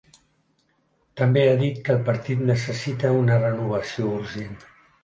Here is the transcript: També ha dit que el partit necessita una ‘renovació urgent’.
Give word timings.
També 1.21 1.43
ha 1.49 1.59
dit 1.61 1.83
que 1.89 1.95
el 1.99 2.01
partit 2.09 2.43
necessita 2.49 3.17
una 3.23 3.39
‘renovació 3.47 4.13
urgent’. 4.19 4.63